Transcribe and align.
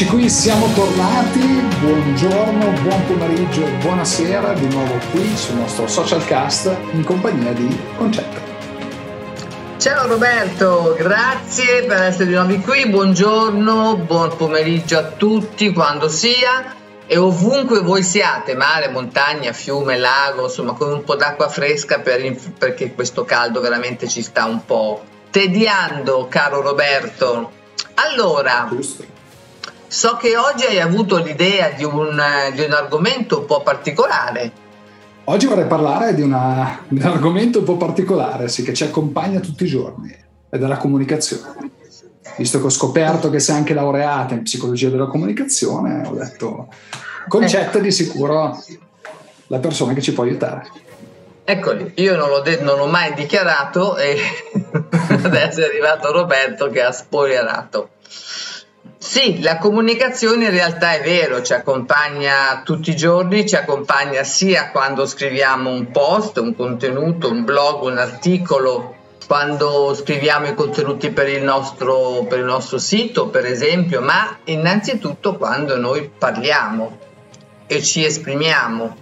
Eccoci 0.00 0.16
qui, 0.16 0.30
siamo 0.30 0.66
tornati. 0.72 1.40
Buongiorno, 1.78 2.70
buon 2.80 3.06
pomeriggio 3.06 3.66
e 3.66 3.70
buonasera 3.82 4.54
di 4.54 4.66
nuovo 4.68 4.98
qui 5.10 5.36
sul 5.36 5.56
nostro 5.56 5.86
social 5.86 6.24
cast 6.24 6.74
in 6.92 7.04
compagnia 7.04 7.52
di 7.52 7.78
Concetto. 7.98 8.40
Ciao 9.76 10.06
Roberto, 10.06 10.94
grazie 10.96 11.84
per 11.84 12.04
essere 12.04 12.28
di 12.28 12.32
nuovo 12.32 12.56
qui. 12.60 12.88
Buongiorno, 12.88 13.96
buon 13.98 14.34
pomeriggio 14.38 14.96
a 14.96 15.02
tutti 15.02 15.70
quando 15.70 16.08
sia 16.08 16.74
e 17.06 17.18
ovunque 17.18 17.80
voi 17.80 18.02
siate, 18.02 18.54
mare, 18.54 18.88
montagna, 18.88 19.52
fiume, 19.52 19.98
lago, 19.98 20.44
insomma 20.44 20.72
con 20.72 20.90
un 20.90 21.04
po' 21.04 21.16
d'acqua 21.16 21.50
fresca 21.50 22.00
per, 22.00 22.38
perché 22.56 22.94
questo 22.94 23.26
caldo 23.26 23.60
veramente 23.60 24.08
ci 24.08 24.22
sta 24.22 24.46
un 24.46 24.64
po' 24.64 25.04
tediando, 25.28 26.26
caro 26.30 26.62
Roberto. 26.62 27.52
Allora, 27.96 28.66
Giusto 28.70 29.18
So 29.90 30.16
che 30.18 30.36
oggi 30.36 30.66
hai 30.66 30.78
avuto 30.78 31.16
l'idea 31.16 31.70
di 31.70 31.82
un, 31.82 32.16
di 32.54 32.62
un 32.62 32.72
argomento 32.72 33.40
un 33.40 33.46
po' 33.46 33.60
particolare. 33.60 34.52
Oggi 35.24 35.46
vorrei 35.46 35.66
parlare 35.66 36.14
di, 36.14 36.22
una, 36.22 36.84
di, 36.86 37.00
un 37.00 37.06
argomento 37.10 37.58
un 37.58 37.64
po' 37.64 37.76
particolare, 37.76 38.48
sì, 38.48 38.62
che 38.62 38.72
ci 38.72 38.84
accompagna 38.84 39.40
tutti 39.40 39.64
i 39.64 39.66
giorni, 39.66 40.16
è 40.48 40.58
della 40.58 40.76
comunicazione. 40.76 41.72
Visto 42.36 42.60
che 42.60 42.66
ho 42.66 42.70
scoperto 42.70 43.30
che 43.30 43.40
sei 43.40 43.56
anche 43.56 43.74
laureata 43.74 44.34
in 44.34 44.42
psicologia 44.42 44.90
della 44.90 45.08
comunicazione, 45.08 46.06
ho 46.06 46.14
detto, 46.14 46.68
concetto 47.26 47.78
eh. 47.78 47.80
di 47.80 47.90
sicuro 47.90 48.62
la 49.48 49.58
persona 49.58 49.92
che 49.92 50.02
ci 50.02 50.12
può 50.12 50.22
aiutare. 50.22 50.70
Eccoli, 51.42 51.94
io 51.96 52.14
non 52.14 52.28
l'ho, 52.28 52.40
de- 52.42 52.60
non 52.60 52.78
l'ho 52.78 52.86
mai 52.86 53.12
dichiarato 53.14 53.96
e 53.96 54.16
adesso 55.24 55.62
è 55.62 55.64
arrivato 55.64 56.12
Roberto 56.12 56.68
che 56.68 56.80
ha 56.80 56.92
spoilerato. 56.92 57.88
Sì, 59.02 59.40
la 59.40 59.56
comunicazione 59.56 60.44
in 60.44 60.50
realtà 60.50 60.92
è 60.92 61.00
vero, 61.00 61.40
ci 61.40 61.54
accompagna 61.54 62.60
tutti 62.62 62.90
i 62.90 62.96
giorni, 62.96 63.48
ci 63.48 63.56
accompagna 63.56 64.22
sia 64.24 64.70
quando 64.70 65.06
scriviamo 65.06 65.70
un 65.70 65.90
post, 65.90 66.36
un 66.36 66.54
contenuto, 66.54 67.30
un 67.30 67.42
blog, 67.42 67.84
un 67.84 67.96
articolo, 67.96 68.94
quando 69.26 69.94
scriviamo 69.94 70.48
i 70.48 70.54
contenuti 70.54 71.10
per 71.12 71.30
il 71.30 71.42
nostro, 71.42 72.26
per 72.28 72.40
il 72.40 72.44
nostro 72.44 72.76
sito, 72.76 73.28
per 73.28 73.46
esempio, 73.46 74.02
ma 74.02 74.36
innanzitutto 74.44 75.36
quando 75.36 75.78
noi 75.78 76.10
parliamo 76.16 76.98
e 77.66 77.82
ci 77.82 78.04
esprimiamo. 78.04 78.96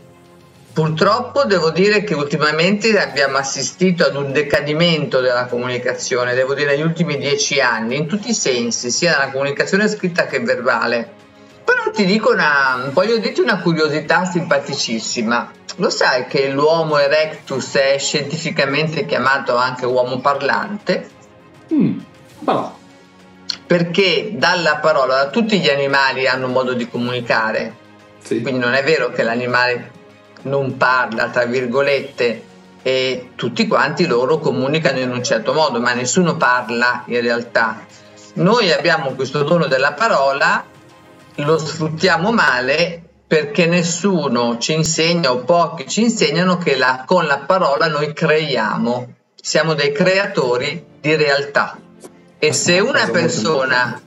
Purtroppo 0.79 1.43
devo 1.43 1.71
dire 1.71 2.05
che 2.05 2.15
ultimamente 2.15 2.97
abbiamo 3.01 3.37
assistito 3.37 4.05
ad 4.05 4.15
un 4.15 4.31
decadimento 4.31 5.19
della 5.19 5.47
comunicazione, 5.47 6.35
devo 6.35 6.55
dire 6.55 6.77
negli 6.77 6.85
ultimi 6.85 7.19
dieci 7.19 7.61
anni, 7.61 7.97
in 7.97 8.07
tutti 8.07 8.31
i 8.31 8.33
sensi, 8.33 8.89
sia 8.93 9.19
nella 9.19 9.33
comunicazione 9.33 9.89
scritta 9.89 10.27
che 10.27 10.39
verbale. 10.39 11.15
Però 11.65 11.91
ti 11.91 12.05
dico 12.05 12.31
una, 12.31 12.91
voglio 12.93 13.17
dirti 13.17 13.41
una 13.41 13.59
curiosità 13.59 14.25
simpaticissima. 14.25 15.51
Lo 15.79 15.91
sai 15.91 16.29
che 16.29 16.49
l'uomo 16.49 16.99
erectus 16.99 17.75
è 17.75 17.99
scientificamente 17.99 19.05
chiamato 19.05 19.57
anche 19.57 19.85
uomo 19.85 20.21
parlante? 20.21 21.09
Mm, 21.75 21.99
però. 22.45 22.79
Perché 23.67 24.31
dalla 24.35 24.77
parola 24.77 25.29
tutti 25.31 25.59
gli 25.59 25.69
animali 25.69 26.29
hanno 26.29 26.47
un 26.47 26.53
modo 26.53 26.73
di 26.73 26.89
comunicare. 26.89 27.75
Sì. 28.23 28.41
Quindi 28.43 28.61
non 28.61 28.75
è 28.75 28.85
vero 28.85 29.11
che 29.11 29.25
l'animale 29.25 29.97
non 30.43 30.77
parla, 30.77 31.29
tra 31.29 31.45
virgolette, 31.45 32.45
e 32.83 33.31
tutti 33.35 33.67
quanti 33.67 34.07
loro 34.07 34.39
comunicano 34.39 34.99
in 34.99 35.11
un 35.11 35.23
certo 35.23 35.53
modo, 35.53 35.81
ma 35.81 35.93
nessuno 35.93 36.37
parla 36.37 37.03
in 37.07 37.21
realtà. 37.21 37.85
Noi 38.35 38.73
abbiamo 38.73 39.11
questo 39.13 39.43
dono 39.43 39.67
della 39.67 39.93
parola, 39.93 40.65
lo 41.35 41.59
sfruttiamo 41.59 42.33
male 42.33 43.03
perché 43.27 43.67
nessuno 43.67 44.57
ci 44.59 44.73
insegna 44.73 45.33
o 45.33 45.39
pochi 45.39 45.87
ci 45.87 46.03
insegnano 46.03 46.57
che 46.57 46.77
la, 46.77 47.05
con 47.07 47.27
la 47.27 47.39
parola 47.39 47.87
noi 47.89 48.15
creiamo, 48.15 49.15
siamo 49.35 49.75
dei 49.75 49.93
creatori 49.93 50.83
di 51.01 51.15
realtà. 51.15 51.77
E 52.39 52.53
se 52.53 52.79
una 52.79 53.07
persona, 53.11 54.01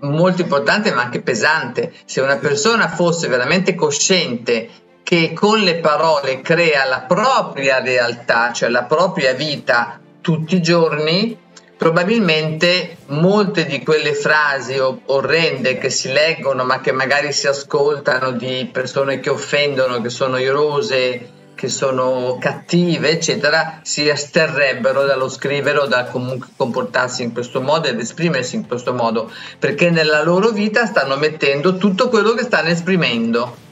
molto 0.00 0.42
importante 0.42 0.92
ma 0.92 1.02
anche 1.02 1.20
pesante, 1.20 1.92
se 2.04 2.20
una 2.20 2.36
persona 2.36 2.88
fosse 2.88 3.26
veramente 3.26 3.74
cosciente 3.74 4.68
che 5.02 5.32
con 5.32 5.60
le 5.60 5.76
parole 5.76 6.40
crea 6.40 6.84
la 6.84 7.00
propria 7.00 7.80
realtà, 7.80 8.52
cioè 8.52 8.68
la 8.68 8.84
propria 8.84 9.34
vita 9.34 9.98
tutti 10.20 10.56
i 10.56 10.62
giorni, 10.62 11.36
probabilmente 11.76 12.98
molte 13.06 13.64
di 13.64 13.82
quelle 13.82 14.14
frasi 14.14 14.78
orrende 14.78 15.78
che 15.78 15.88
si 15.88 16.12
leggono 16.12 16.64
ma 16.64 16.80
che 16.80 16.92
magari 16.92 17.32
si 17.32 17.46
ascoltano 17.46 18.32
di 18.32 18.68
persone 18.70 19.18
che 19.18 19.30
offendono, 19.30 20.00
che 20.02 20.10
sono 20.10 20.36
irose, 20.36 21.38
che 21.54 21.68
sono 21.68 22.38
cattive, 22.38 23.10
eccetera, 23.10 23.80
si 23.82 24.08
asterrebbero 24.08 25.04
dallo 25.04 25.28
scrivere 25.28 25.78
o 25.78 25.86
da 25.86 26.04
comunque 26.04 26.48
comportarsi 26.56 27.22
in 27.22 27.32
questo 27.32 27.60
modo 27.60 27.88
ed 27.88 27.98
esprimersi 27.98 28.56
in 28.56 28.66
questo 28.66 28.92
modo, 28.92 29.30
perché 29.58 29.90
nella 29.90 30.22
loro 30.22 30.50
vita 30.50 30.86
stanno 30.86 31.16
mettendo 31.16 31.76
tutto 31.76 32.08
quello 32.08 32.32
che 32.32 32.44
stanno 32.44 32.68
esprimendo 32.68 33.68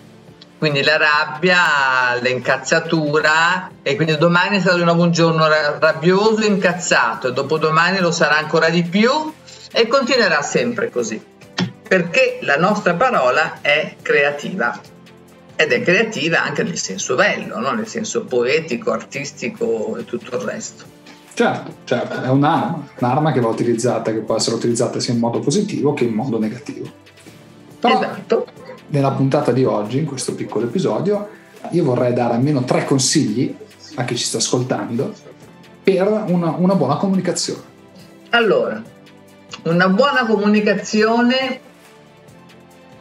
quindi 0.58 0.82
la 0.82 0.96
rabbia, 0.96 2.18
l'incazzatura 2.20 3.70
e 3.80 3.94
quindi 3.94 4.18
domani 4.18 4.60
sarà 4.60 4.76
di 4.76 4.82
nuovo 4.82 5.04
un 5.04 5.12
giorno 5.12 5.46
rabbioso, 5.46 6.44
incazzato, 6.44 7.28
e 7.28 7.32
dopodomani 7.32 8.00
lo 8.00 8.10
sarà 8.10 8.38
ancora 8.38 8.68
di 8.68 8.82
più 8.82 9.32
e 9.70 9.86
continuerà 9.86 10.42
sempre 10.42 10.90
così, 10.90 11.22
perché 11.86 12.40
la 12.42 12.56
nostra 12.56 12.94
parola 12.94 13.60
è 13.60 13.94
creativa 14.02 14.78
ed 15.54 15.72
è 15.72 15.82
creativa 15.82 16.42
anche 16.42 16.64
nel 16.64 16.78
senso 16.78 17.14
bello, 17.14 17.60
no? 17.60 17.70
nel 17.70 17.86
senso 17.86 18.24
poetico, 18.24 18.90
artistico 18.90 19.96
e 19.96 20.04
tutto 20.04 20.36
il 20.36 20.42
resto. 20.42 20.96
Certo, 21.34 21.72
certo, 21.84 22.20
è 22.20 22.28
un'arma, 22.28 22.88
un'arma 22.98 23.30
che 23.30 23.38
va 23.38 23.48
utilizzata, 23.48 24.10
che 24.10 24.18
può 24.18 24.34
essere 24.34 24.56
utilizzata 24.56 24.98
sia 24.98 25.14
in 25.14 25.20
modo 25.20 25.38
positivo 25.38 25.94
che 25.94 26.02
in 26.02 26.14
modo 26.14 26.36
negativo. 26.36 26.90
Però, 27.78 27.94
esatto 27.94 28.67
nella 28.88 29.10
puntata 29.12 29.52
di 29.52 29.64
oggi, 29.64 29.98
in 29.98 30.04
questo 30.04 30.34
piccolo 30.34 30.66
episodio, 30.66 31.28
io 31.70 31.84
vorrei 31.84 32.12
dare 32.12 32.34
almeno 32.34 32.64
tre 32.64 32.84
consigli 32.84 33.54
a 33.94 34.04
chi 34.04 34.16
ci 34.16 34.24
sta 34.24 34.38
ascoltando 34.38 35.12
per 35.82 36.06
una, 36.28 36.54
una 36.56 36.74
buona 36.74 36.96
comunicazione. 36.96 37.62
Allora, 38.30 38.82
una 39.64 39.88
buona 39.88 40.26
comunicazione 40.26 41.60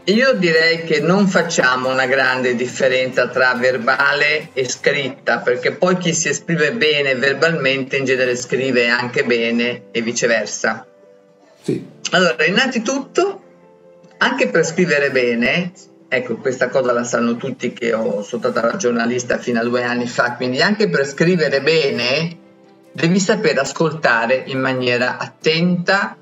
io 0.08 0.34
direi 0.36 0.86
che 0.86 1.02
non 1.02 1.28
facciamo 1.28 1.92
una 1.92 2.06
grande 2.06 2.56
differenza 2.56 3.28
tra 3.28 3.54
verbale 3.56 4.52
e 4.54 4.68
scritta, 4.70 5.40
perché 5.40 5.74
poi 5.74 5.98
chi 5.98 6.14
si 6.14 6.30
esprime 6.30 6.72
bene 6.72 7.16
verbalmente 7.16 7.98
in 7.98 8.06
genere 8.06 8.38
scrive 8.38 8.88
anche 8.88 9.26
bene 9.26 9.88
e 9.92 10.02
viceversa. 10.02 10.88
Sì. 11.62 11.86
Allora, 12.12 12.46
innanzitutto 12.46 13.42
anche 14.18 14.50
per 14.50 14.66
scrivere 14.66 15.12
bene, 15.12 15.72
ecco 16.08 16.38
questa 16.38 16.70
cosa 16.70 16.92
la 16.92 17.04
sanno 17.04 17.36
tutti 17.36 17.74
che 17.74 17.94
ho, 17.94 18.24
sono 18.24 18.42
stata 18.42 18.76
giornalista 18.78 19.38
fino 19.38 19.60
a 19.60 19.64
due 19.64 19.84
anni 19.84 20.08
fa, 20.08 20.34
quindi 20.34 20.62
anche 20.62 20.90
per 20.90 21.06
scrivere 21.06 21.62
bene 21.62 22.38
devi 22.92 23.20
sapere 23.20 23.60
ascoltare 23.60 24.44
in 24.48 24.60
maniera 24.60 25.18
attenta, 25.18 26.18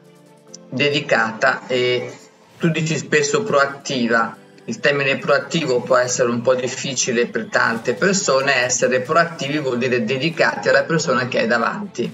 dedicata 0.69 1.67
e 1.67 2.11
tu 2.57 2.69
dici 2.69 2.97
spesso 2.97 3.43
proattiva. 3.43 4.35
Il 4.67 4.79
termine 4.79 5.17
proattivo 5.17 5.81
può 5.81 5.95
essere 5.95 6.29
un 6.29 6.41
po' 6.41 6.55
difficile 6.55 7.27
per 7.27 7.47
tante 7.49 7.93
persone, 7.93 8.63
essere 8.63 9.01
proattivi 9.01 9.59
vuol 9.59 9.77
dire 9.77 10.03
dedicati 10.03 10.67
alla 10.69 10.83
persona 10.83 11.27
che 11.27 11.39
hai 11.39 11.47
davanti. 11.47 12.13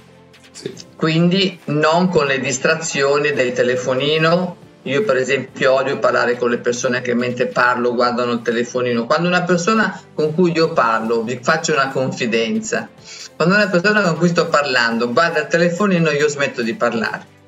Sì. 0.51 0.74
Quindi 0.95 1.57
non 1.66 2.10
con 2.10 2.25
le 2.25 2.39
distrazioni 2.39 3.31
del 3.31 3.54
telefonino 3.54 4.57
io 4.83 5.04
per 5.04 5.18
esempio 5.18 5.74
odio 5.74 6.00
parlare 6.00 6.38
con 6.38 6.50
le 6.50 6.57
persone 6.57 7.01
che 7.01 7.13
mentre 7.13 7.48
parlo 7.48 7.94
guardano 7.94 8.31
il 8.31 8.42
telefonino. 8.42 9.06
Quando 9.06 9.28
una 9.28 9.44
persona 9.44 10.01
con 10.13 10.33
cui 10.33 10.51
io 10.54 10.74
parlo, 10.74 11.22
vi 11.22 11.39
faccio 11.42 11.74
una 11.74 11.89
confidenza, 11.89 12.89
quando 13.36 13.56
una 13.56 13.68
persona 13.68 14.01
con 14.01 14.18
cui 14.18 14.30
sto 14.30 14.48
parlando 14.48 15.12
guarda 15.12 15.42
il 15.42 15.48
telefonino 15.48 16.10
io 16.10 16.28
smetto 16.28 16.62
di 16.63 16.74
parlare. 16.74 17.39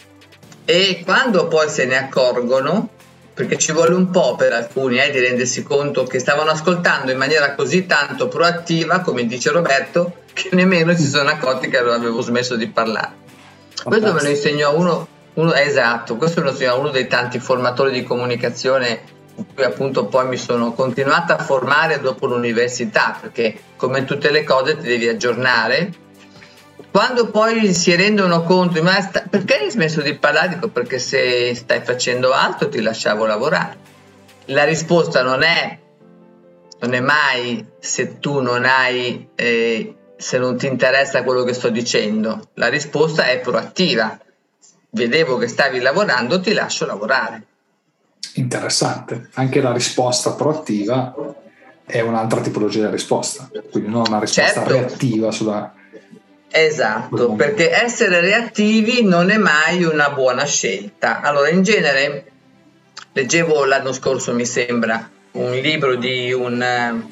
E 0.66 1.02
quando 1.04 1.48
poi 1.48 1.70
se 1.70 1.86
ne 1.86 1.98
accorgono, 1.98 2.90
perché 3.34 3.58
ci 3.58 3.72
vuole 3.72 3.96
un 3.96 4.12
po' 4.12 4.36
per 4.36 4.54
alcuni 4.54 5.00
eh, 5.00 5.10
di 5.10 5.20
rendersi 5.20 5.64
conto 5.64 6.04
che 6.04 6.20
stavano 6.20 6.52
ascoltando 6.52 7.12
in 7.12 7.18
maniera 7.18 7.56
così 7.56 7.88
tanto 7.88 8.28
proattiva, 8.28 9.00
come 9.00 9.26
dice 9.26 9.50
Roberto, 9.50 10.18
che 10.34 10.50
nemmeno 10.52 10.96
si 10.96 11.08
sono 11.08 11.30
accorti 11.30 11.68
che 11.68 11.78
avevo 11.78 12.22
smesso 12.22 12.56
di 12.56 12.68
parlare. 12.68 13.22
Questo 13.84 14.14
me 14.14 14.22
lo 14.22 14.30
insegnò 14.30 14.78
uno 14.78 15.08
uno, 15.36 15.54
esatto, 15.54 16.18
questo 16.18 16.42
è 16.42 16.74
uno 16.74 16.90
dei 16.90 17.08
tanti 17.08 17.40
formatori 17.40 17.92
di 17.92 18.04
comunicazione 18.04 19.02
in 19.36 19.46
cui 19.54 19.64
appunto 19.64 20.06
poi 20.06 20.28
mi 20.28 20.38
sono 20.38 20.74
continuata 20.74 21.38
a 21.38 21.44
formare 21.44 22.00
dopo 22.00 22.28
l'università, 22.28 23.18
perché 23.20 23.58
come 23.76 24.06
tutte 24.06 24.30
le 24.30 24.44
cose 24.44 24.78
ti 24.78 24.88
devi 24.88 25.08
aggiornare 25.08 26.02
quando 26.94 27.32
poi 27.32 27.74
si 27.74 27.96
rendono 27.96 28.44
conto, 28.44 28.84
ma 28.84 29.02
sta, 29.02 29.24
perché 29.28 29.58
hai 29.58 29.72
smesso 29.72 30.02
di 30.04 30.14
parlare? 30.14 30.50
Dico 30.50 30.68
perché 30.68 31.00
se 31.00 31.56
stai 31.56 31.82
facendo 31.82 32.32
altro 32.34 32.70
ti 32.70 32.82
lasciavo 32.82 33.26
lavorare. 33.26 33.78
La 34.46 34.64
risposta 34.64 35.24
non 35.24 35.42
è, 35.42 35.80
non 36.82 36.94
è 36.94 37.00
mai 37.00 37.66
se 37.80 38.20
tu 38.20 38.42
non 38.42 38.66
hai, 38.66 39.28
eh, 39.34 39.96
se 40.16 40.38
non 40.38 40.56
ti 40.56 40.68
interessa 40.68 41.24
quello 41.24 41.44
che 41.44 41.54
sto 41.54 41.70
dicendo. 41.70 42.50
La 42.54 42.68
risposta 42.68 43.26
è 43.26 43.40
proattiva. 43.40 44.20
Vedevo 44.96 45.38
che 45.38 45.48
stavi 45.48 45.80
lavorando, 45.80 46.40
ti 46.40 46.54
lascio 46.54 46.86
lavorare. 46.86 47.46
Interessante. 48.36 49.30
Anche 49.34 49.60
la 49.60 49.72
risposta 49.72 50.34
proattiva 50.34 51.16
è 51.86 52.00
un'altra 52.02 52.42
tipologia 52.42 52.86
di 52.86 52.92
risposta, 52.92 53.50
quindi 53.72 53.90
non 53.90 54.04
una 54.08 54.20
risposta 54.20 54.62
certo. 54.62 54.72
reattiva 54.72 55.32
sulla... 55.32 55.74
Esatto, 56.56 57.34
perché 57.34 57.72
essere 57.72 58.20
reattivi 58.20 59.04
non 59.04 59.32
è 59.32 59.38
mai 59.38 59.84
una 59.84 60.12
buona 60.12 60.46
scelta. 60.46 61.22
Allora, 61.22 61.50
in 61.50 61.64
genere, 61.64 62.26
leggevo 63.14 63.66
l'anno 63.66 63.92
scorso, 63.92 64.34
mi 64.34 64.46
sembra, 64.46 65.10
un 65.32 65.52
libro 65.54 65.96
di 65.96 66.32
un, 66.32 67.04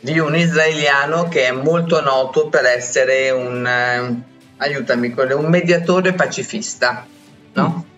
di 0.00 0.18
un 0.18 0.34
israeliano 0.34 1.28
che 1.28 1.46
è 1.46 1.52
molto 1.52 2.00
noto 2.02 2.48
per 2.48 2.64
essere 2.64 3.30
un, 3.30 4.20
aiutami, 4.56 5.14
un 5.16 5.46
mediatore 5.46 6.14
pacifista, 6.14 7.06
no? 7.54 7.84
Mm 7.84 7.88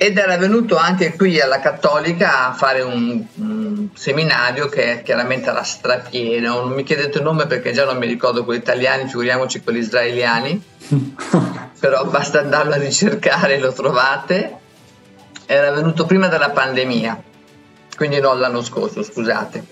ed 0.00 0.16
era 0.16 0.36
venuto 0.36 0.76
anche 0.76 1.16
qui 1.16 1.40
alla 1.40 1.58
Cattolica 1.58 2.50
a 2.50 2.52
fare 2.52 2.82
un, 2.82 3.20
un 3.34 3.88
seminario 3.94 4.68
che 4.68 5.02
chiaramente 5.04 5.50
era 5.50 5.64
strapieno, 5.64 6.60
non 6.60 6.70
mi 6.70 6.84
chiedete 6.84 7.18
il 7.18 7.24
nome 7.24 7.46
perché 7.46 7.72
già 7.72 7.84
non 7.84 7.98
mi 7.98 8.06
ricordo 8.06 8.44
quelli 8.44 8.60
italiani, 8.60 9.08
figuriamoci 9.08 9.60
quelli 9.60 9.80
israeliani, 9.80 10.62
però 11.80 12.04
basta 12.04 12.38
andarlo 12.38 12.74
a 12.74 12.78
ricercare, 12.78 13.58
lo 13.58 13.72
trovate. 13.72 14.56
Era 15.46 15.72
venuto 15.72 16.06
prima 16.06 16.28
della 16.28 16.50
pandemia, 16.50 17.20
quindi 17.96 18.20
non 18.20 18.38
l'anno 18.38 18.62
scorso, 18.62 19.02
scusate. 19.02 19.64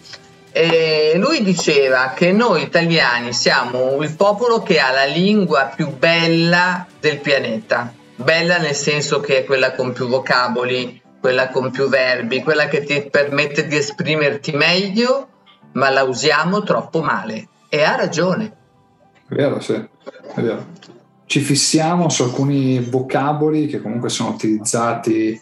E 0.50 1.12
lui 1.18 1.44
diceva 1.44 2.14
che 2.16 2.32
noi 2.32 2.62
italiani 2.62 3.32
siamo 3.32 4.02
il 4.02 4.12
popolo 4.16 4.60
che 4.62 4.80
ha 4.80 4.90
la 4.90 5.04
lingua 5.04 5.70
più 5.72 5.96
bella 5.96 6.84
del 6.98 7.18
pianeta 7.18 7.92
bella 8.16 8.58
nel 8.58 8.74
senso 8.74 9.20
che 9.20 9.38
è 9.38 9.44
quella 9.44 9.74
con 9.74 9.92
più 9.92 10.08
vocaboli, 10.08 11.00
quella 11.20 11.48
con 11.48 11.70
più 11.70 11.88
verbi, 11.88 12.42
quella 12.42 12.66
che 12.66 12.82
ti 12.84 13.08
permette 13.10 13.66
di 13.66 13.76
esprimerti 13.76 14.52
meglio, 14.52 15.28
ma 15.72 15.90
la 15.90 16.02
usiamo 16.02 16.62
troppo 16.62 17.02
male. 17.02 17.48
E 17.68 17.82
ha 17.82 17.96
ragione. 17.96 18.52
È 19.28 19.34
vero, 19.34 19.60
sì, 19.60 19.74
è 19.74 20.40
vero. 20.40 20.66
Ci 21.26 21.40
fissiamo 21.40 22.08
su 22.08 22.22
alcuni 22.22 22.78
vocaboli 22.80 23.66
che 23.66 23.80
comunque 23.80 24.08
sono 24.08 24.30
utilizzati 24.30 25.38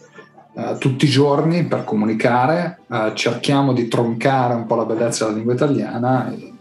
uh, 0.53 0.77
tutti 0.79 1.05
i 1.05 1.09
giorni 1.09 1.65
per 1.65 1.83
comunicare, 1.83 2.79
uh, 2.87 3.13
cerchiamo 3.13 3.71
di 3.71 3.87
troncare 3.87 4.55
un 4.55 4.65
po' 4.65 4.75
la 4.75 4.85
bellezza 4.85 5.25
della 5.25 5.37
lingua 5.37 5.53
italiana 5.53 6.31
e 6.31 6.51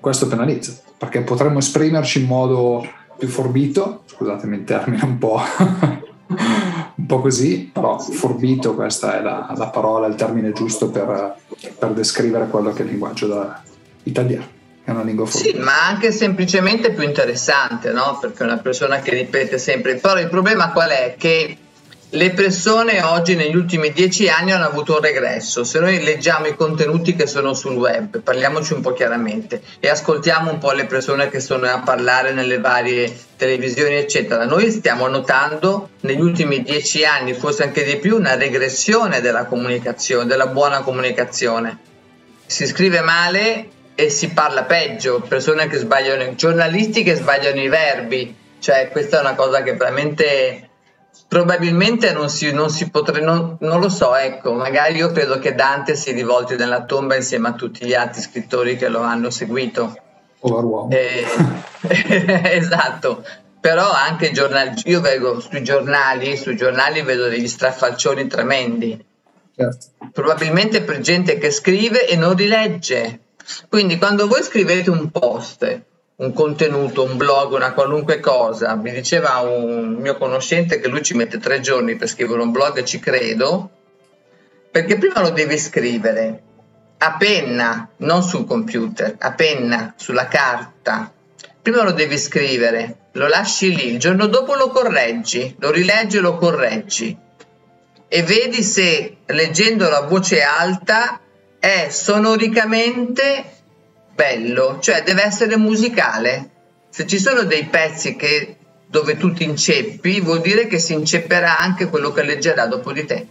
questo 0.00 0.26
penalizza, 0.26 0.74
perché 0.96 1.20
potremmo 1.20 1.58
esprimerci 1.58 2.22
in 2.22 2.26
modo 2.26 2.86
più 3.24 3.28
forbito, 3.28 4.02
scusatemi 4.06 4.56
il 4.56 4.64
termine 4.64 5.02
un 5.02 5.18
po', 5.18 5.40
un 6.96 7.06
po' 7.06 7.20
così, 7.20 7.70
però 7.72 7.98
forbito 7.98 8.74
questa 8.74 9.18
è 9.18 9.22
la, 9.22 9.52
la 9.56 9.68
parola, 9.68 10.06
il 10.06 10.14
termine 10.14 10.52
giusto 10.52 10.90
per, 10.90 11.36
per, 11.78 11.92
descrivere 11.92 12.48
quello 12.48 12.72
che 12.72 12.82
è 12.82 12.84
il 12.84 12.90
linguaggio 12.90 13.54
italiano. 14.02 14.52
È 14.84 14.90
una 14.90 15.02
lingua 15.02 15.24
forbita. 15.24 15.56
Sì, 15.56 15.62
ma 15.62 15.86
anche 15.86 16.12
semplicemente 16.12 16.92
più 16.92 17.04
interessante, 17.04 17.90
no? 17.92 18.18
Perché 18.20 18.42
una 18.42 18.58
persona 18.58 19.00
che 19.00 19.14
ripete 19.14 19.56
sempre. 19.56 19.96
Però 19.96 20.20
il 20.20 20.28
problema 20.28 20.72
qual 20.72 20.90
è? 20.90 21.14
Che 21.16 21.56
le 22.14 22.30
persone 22.30 23.02
oggi 23.02 23.34
negli 23.34 23.56
ultimi 23.56 23.90
dieci 23.90 24.28
anni 24.28 24.52
hanno 24.52 24.66
avuto 24.66 24.94
un 24.94 25.00
regresso. 25.00 25.64
Se 25.64 25.80
noi 25.80 26.02
leggiamo 26.02 26.46
i 26.46 26.54
contenuti 26.54 27.16
che 27.16 27.26
sono 27.26 27.54
sul 27.54 27.74
web, 27.74 28.20
parliamoci 28.20 28.72
un 28.72 28.82
po' 28.82 28.92
chiaramente 28.92 29.60
e 29.80 29.88
ascoltiamo 29.88 30.52
un 30.52 30.58
po' 30.58 30.70
le 30.70 30.86
persone 30.86 31.28
che 31.28 31.40
sono 31.40 31.66
a 31.66 31.80
parlare 31.80 32.32
nelle 32.32 32.60
varie 32.60 33.12
televisioni, 33.36 33.96
eccetera, 33.96 34.44
noi 34.44 34.70
stiamo 34.70 35.08
notando 35.08 35.90
negli 36.02 36.20
ultimi 36.20 36.62
dieci 36.62 37.04
anni, 37.04 37.34
forse 37.34 37.64
anche 37.64 37.82
di 37.82 37.96
più, 37.96 38.16
una 38.16 38.36
regressione 38.36 39.20
della 39.20 39.46
comunicazione, 39.46 40.26
della 40.26 40.46
buona 40.46 40.82
comunicazione. 40.82 41.78
Si 42.46 42.64
scrive 42.66 43.00
male 43.00 43.68
e 43.96 44.08
si 44.08 44.28
parla 44.28 44.62
peggio, 44.62 45.20
persone 45.26 45.66
che 45.66 45.78
sbagliano, 45.78 46.36
giornalisti 46.36 47.02
che 47.02 47.16
sbagliano 47.16 47.60
i 47.60 47.68
verbi, 47.68 48.36
cioè 48.60 48.88
questa 48.92 49.16
è 49.16 49.20
una 49.20 49.34
cosa 49.34 49.64
che 49.64 49.74
veramente 49.74 50.63
Probabilmente 51.26 52.12
non 52.12 52.28
si, 52.28 52.52
non 52.52 52.70
si 52.70 52.90
potrebbe, 52.90 53.24
non, 53.24 53.56
non, 53.60 53.80
lo 53.80 53.88
so, 53.88 54.14
ecco, 54.14 54.52
magari 54.52 54.96
io 54.98 55.10
credo 55.10 55.38
che 55.38 55.54
Dante 55.54 55.96
si 55.96 56.12
rivolti 56.12 56.54
nella 56.56 56.84
tomba 56.84 57.16
insieme 57.16 57.48
a 57.48 57.52
tutti 57.54 57.84
gli 57.84 57.94
altri 57.94 58.20
scrittori 58.20 58.76
che 58.76 58.88
lo 58.88 59.00
hanno 59.00 59.30
seguito. 59.30 59.96
Eh, 60.90 61.24
esatto, 62.56 63.24
però 63.58 63.90
anche 63.90 64.30
giornali, 64.30 64.74
io 64.84 65.00
vedo 65.00 65.40
sui 65.40 65.64
giornali, 65.64 66.36
sui 66.36 66.54
giornali 66.54 67.02
vedo 67.02 67.28
degli 67.28 67.48
strafalcioni 67.48 68.26
tremendi. 68.26 69.04
Certo. 69.56 69.86
Probabilmente 70.12 70.82
per 70.82 71.00
gente 71.00 71.38
che 71.38 71.50
scrive 71.50 72.06
e 72.06 72.16
non 72.16 72.36
rilegge. 72.36 73.20
Quindi 73.68 73.98
quando 73.98 74.26
voi 74.26 74.42
scrivete 74.42 74.90
un 74.90 75.10
post 75.10 75.82
un 76.16 76.32
contenuto, 76.32 77.02
un 77.02 77.16
blog, 77.16 77.52
una 77.52 77.72
qualunque 77.72 78.20
cosa. 78.20 78.74
Mi 78.74 78.92
diceva 78.92 79.38
un 79.40 79.94
mio 79.94 80.16
conoscente 80.16 80.80
che 80.80 80.88
lui 80.88 81.02
ci 81.02 81.14
mette 81.14 81.38
tre 81.38 81.60
giorni 81.60 81.96
per 81.96 82.08
scrivere 82.08 82.40
un 82.40 82.50
blog 82.50 82.82
ci 82.82 82.98
credo, 82.98 83.70
perché 84.70 84.96
prima 84.98 85.20
lo 85.20 85.30
devi 85.30 85.58
scrivere 85.58 86.42
a 86.98 87.16
penna, 87.16 87.88
non 87.98 88.22
sul 88.22 88.46
computer, 88.46 89.16
a 89.18 89.32
penna, 89.32 89.94
sulla 89.96 90.28
carta. 90.28 91.12
Prima 91.60 91.82
lo 91.82 91.92
devi 91.92 92.18
scrivere, 92.18 93.08
lo 93.12 93.26
lasci 93.26 93.74
lì, 93.74 93.88
il 93.88 93.98
giorno 93.98 94.26
dopo 94.26 94.54
lo 94.54 94.68
correggi, 94.68 95.56
lo 95.58 95.70
rileggi 95.70 96.18
e 96.18 96.20
lo 96.20 96.36
correggi 96.36 97.22
e 98.14 98.22
vedi 98.22 98.62
se 98.62 99.16
leggendolo 99.26 99.96
a 99.96 100.02
voce 100.02 100.40
alta 100.40 101.18
è 101.58 101.88
sonoricamente 101.90 103.53
bello, 104.14 104.78
cioè 104.80 105.02
deve 105.02 105.24
essere 105.24 105.56
musicale. 105.56 106.50
Se 106.88 107.06
ci 107.06 107.18
sono 107.18 107.42
dei 107.42 107.64
pezzi 107.64 108.16
che, 108.16 108.56
dove 108.86 109.16
tu 109.16 109.32
ti 109.32 109.44
inceppi, 109.44 110.20
vuol 110.20 110.40
dire 110.40 110.66
che 110.66 110.78
si 110.78 110.92
incepperà 110.92 111.58
anche 111.58 111.88
quello 111.88 112.12
che 112.12 112.22
leggerà 112.22 112.66
dopo 112.66 112.92
di 112.92 113.04
te. 113.04 113.26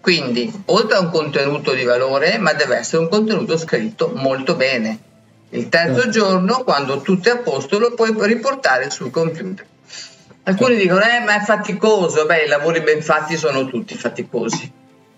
Quindi, 0.00 0.50
oltre 0.66 0.96
a 0.96 1.00
un 1.00 1.10
contenuto 1.10 1.72
di 1.72 1.84
valore, 1.84 2.38
ma 2.38 2.52
deve 2.54 2.76
essere 2.76 3.02
un 3.02 3.08
contenuto 3.08 3.58
scritto 3.58 4.12
molto 4.14 4.54
bene. 4.54 4.98
Il 5.50 5.68
terzo 5.68 6.02
certo. 6.02 6.10
giorno, 6.10 6.62
quando 6.62 7.00
tutto 7.00 7.28
è 7.28 7.32
a 7.32 7.38
posto, 7.38 7.78
lo 7.78 7.92
puoi 7.94 8.14
riportare 8.26 8.88
sul 8.90 9.10
computer. 9.10 9.66
Alcuni 10.44 10.78
certo. 10.78 10.94
dicono, 10.94 11.00
eh, 11.02 11.20
ma 11.24 11.36
è 11.36 11.44
faticoso. 11.44 12.24
Beh, 12.24 12.44
i 12.44 12.48
lavori 12.48 12.80
ben 12.80 13.02
fatti 13.02 13.36
sono 13.36 13.66
tutti 13.66 13.94
faticosi. 13.94 14.72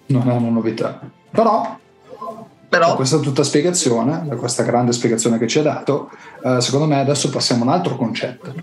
Non 0.06 0.28
è 0.28 0.32
una 0.32 0.48
novità. 0.48 1.00
Però 1.30 1.78
però... 2.72 2.96
Questa 2.96 3.18
tutta 3.18 3.42
spiegazione, 3.42 4.22
da 4.26 4.36
questa 4.36 4.62
grande 4.62 4.92
spiegazione 4.92 5.36
che 5.36 5.46
ci 5.46 5.58
ha 5.58 5.62
dato, 5.62 6.10
eh, 6.42 6.58
secondo 6.62 6.86
me 6.86 7.00
adesso 7.00 7.28
passiamo 7.28 7.64
a 7.64 7.66
un 7.66 7.72
altro 7.74 7.96
concetto, 7.96 8.54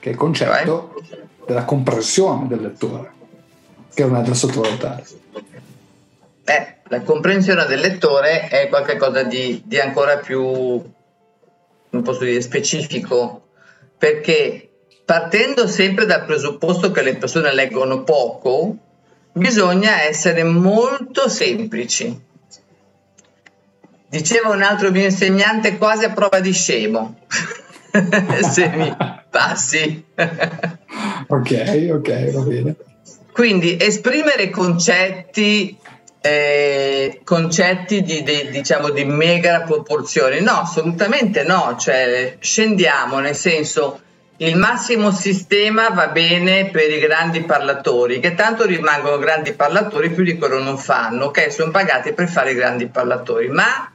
che 0.00 0.08
è 0.08 0.12
il 0.12 0.18
concetto 0.18 0.94
Vai. 0.98 1.20
della 1.46 1.64
comprensione 1.64 2.48
del 2.48 2.60
lettore, 2.60 3.12
che 3.94 4.04
non 4.04 4.16
è 4.16 4.22
da 4.22 4.34
sottovalutare. 4.34 5.04
Eh, 6.42 6.76
la 6.88 7.02
comprensione 7.02 7.64
del 7.66 7.78
lettore 7.78 8.48
è 8.48 8.68
qualcosa 8.68 9.22
di, 9.22 9.62
di 9.64 9.78
ancora 9.78 10.16
più, 10.16 10.42
non 11.90 12.02
posso 12.02 12.24
dire, 12.24 12.40
specifico, 12.40 13.46
perché 13.96 14.70
partendo 15.04 15.68
sempre 15.68 16.04
dal 16.04 16.24
presupposto 16.24 16.90
che 16.90 17.02
le 17.02 17.14
persone 17.14 17.54
leggono 17.54 18.02
poco, 18.02 18.76
bisogna 19.34 20.02
essere 20.02 20.42
molto 20.42 21.28
semplici 21.28 22.30
Diceva 24.12 24.50
un 24.50 24.60
altro 24.60 24.90
mio 24.90 25.04
insegnante 25.04 25.78
quasi 25.78 26.04
a 26.04 26.10
prova 26.10 26.38
di 26.40 26.52
scemo. 26.52 27.16
Se 28.42 28.68
mi 28.68 28.94
passi. 29.30 30.04
ok, 31.28 31.88
ok, 31.94 32.30
va 32.32 32.40
bene. 32.42 32.76
Quindi 33.32 33.78
esprimere 33.80 34.50
concetti, 34.50 35.78
eh, 36.20 37.20
concetti 37.24 38.02
di, 38.02 38.22
di, 38.22 38.50
diciamo, 38.50 38.90
di 38.90 39.06
mega 39.06 39.62
proporzioni, 39.62 40.42
no, 40.42 40.60
assolutamente 40.60 41.42
no, 41.42 41.76
cioè 41.78 42.36
scendiamo, 42.38 43.18
nel 43.18 43.34
senso 43.34 43.98
il 44.36 44.56
massimo 44.56 45.10
sistema 45.10 45.88
va 45.88 46.08
bene 46.08 46.68
per 46.68 46.90
i 46.90 46.98
grandi 46.98 47.44
parlatori, 47.44 48.20
che 48.20 48.34
tanto 48.34 48.66
rimangono 48.66 49.16
grandi 49.16 49.54
parlatori 49.54 50.10
più 50.10 50.22
di 50.22 50.36
quello 50.36 50.62
non 50.62 50.76
fanno, 50.76 51.26
ok? 51.26 51.50
Sono 51.50 51.70
pagati 51.70 52.12
per 52.12 52.28
fare 52.28 52.50
i 52.50 52.54
grandi 52.54 52.88
parlatori, 52.88 53.48
ma 53.48 53.90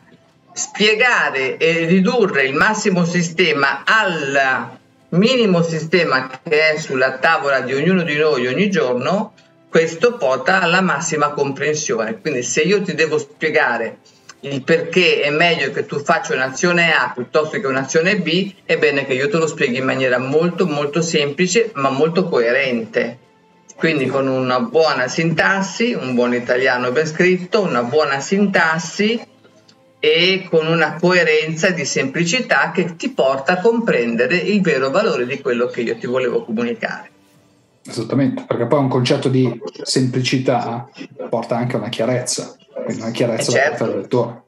spiegare 0.57 1.57
e 1.57 1.85
ridurre 1.85 2.45
il 2.45 2.55
massimo 2.55 3.05
sistema 3.05 3.83
al 3.85 4.79
minimo 5.09 5.61
sistema 5.61 6.27
che 6.41 6.71
è 6.71 6.77
sulla 6.77 7.19
tavola 7.19 7.61
di 7.61 7.75
ognuno 7.75 8.01
di 8.01 8.17
noi 8.17 8.47
ogni 8.47 8.67
giorno, 8.71 9.33
questo 9.69 10.17
porta 10.17 10.59
alla 10.59 10.81
massima 10.81 11.29
comprensione. 11.29 12.19
Quindi 12.19 12.41
se 12.41 12.61
io 12.61 12.81
ti 12.81 12.95
devo 12.95 13.19
spiegare 13.19 13.99
il 14.41 14.63
perché 14.63 15.21
è 15.21 15.29
meglio 15.29 15.69
che 15.69 15.85
tu 15.85 15.99
faccia 15.99 16.33
un'azione 16.33 16.91
A 16.91 17.11
piuttosto 17.13 17.59
che 17.59 17.67
un'azione 17.67 18.17
B, 18.17 18.53
è 18.65 18.77
bene 18.79 19.05
che 19.05 19.13
io 19.13 19.29
te 19.29 19.37
lo 19.37 19.45
spieghi 19.45 19.77
in 19.77 19.85
maniera 19.85 20.17
molto 20.17 20.65
molto 20.65 21.03
semplice 21.03 21.69
ma 21.75 21.89
molto 21.89 22.27
coerente. 22.27 23.19
Quindi 23.75 24.07
con 24.07 24.27
una 24.27 24.59
buona 24.59 25.07
sintassi, 25.07 25.93
un 25.93 26.15
buon 26.15 26.33
italiano 26.33 26.91
ben 26.91 27.05
scritto, 27.05 27.61
una 27.61 27.83
buona 27.83 28.19
sintassi 28.19 29.21
e 29.99 30.47
con 30.49 30.67
una 30.67 30.95
coerenza 30.95 31.69
di 31.71 31.85
semplicità 31.85 32.71
che 32.71 32.95
ti 32.95 33.09
porta 33.09 33.53
a 33.53 33.61
comprendere 33.61 34.35
il 34.37 34.61
vero 34.61 34.89
valore 34.89 35.25
di 35.25 35.41
quello 35.41 35.67
che 35.67 35.81
io 35.81 35.97
ti 35.97 36.07
volevo 36.07 36.43
comunicare. 36.43 37.11
Esattamente, 37.85 38.43
perché 38.45 38.65
poi 38.65 38.79
un 38.79 38.89
concetto 38.89 39.29
di 39.29 39.59
semplicità 39.83 40.89
porta 41.29 41.55
anche 41.55 41.75
a 41.75 41.79
una 41.79 41.89
chiarezza, 41.89 42.55
quindi 42.83 43.01
una 43.01 43.11
chiarezza 43.11 43.49
eh 43.49 43.53
certo. 43.53 43.85
da 43.85 43.95
lettore. 43.95 44.41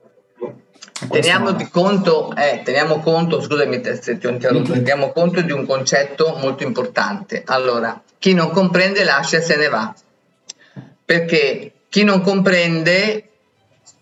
Teniamo, 1.09 1.57
è... 1.57 1.69
conto, 1.69 2.35
eh, 2.35 2.61
teniamo 2.63 2.99
conto, 2.99 3.41
scusami 3.41 3.81
se 4.01 4.17
ti 4.17 4.27
ho 4.27 4.29
interrotto, 4.29 4.73
teniamo 4.73 5.11
conto 5.13 5.39
di 5.41 5.53
un 5.53 5.65
concetto 5.65 6.37
molto 6.41 6.63
importante. 6.63 7.43
Allora, 7.45 8.01
chi 8.17 8.33
non 8.33 8.49
comprende 8.51 9.05
lascia 9.05 9.37
e 9.37 9.41
se 9.41 9.55
ne 9.55 9.69
va. 9.69 9.95
Perché 11.05 11.71
chi 11.87 12.03
non 12.03 12.19
comprende, 12.21 13.28